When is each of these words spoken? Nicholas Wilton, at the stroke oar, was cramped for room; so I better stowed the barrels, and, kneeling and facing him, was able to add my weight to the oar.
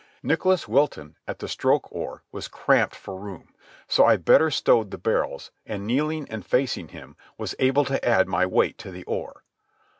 Nicholas 0.23 0.67
Wilton, 0.67 1.15
at 1.27 1.37
the 1.37 1.47
stroke 1.47 1.91
oar, 1.91 2.23
was 2.31 2.47
cramped 2.47 2.95
for 2.95 3.15
room; 3.19 3.53
so 3.87 4.03
I 4.03 4.17
better 4.17 4.49
stowed 4.49 4.89
the 4.89 4.97
barrels, 4.97 5.51
and, 5.63 5.85
kneeling 5.85 6.27
and 6.27 6.43
facing 6.43 6.87
him, 6.87 7.15
was 7.37 7.53
able 7.59 7.85
to 7.85 8.03
add 8.03 8.27
my 8.27 8.47
weight 8.47 8.79
to 8.79 8.89
the 8.89 9.03
oar. 9.03 9.43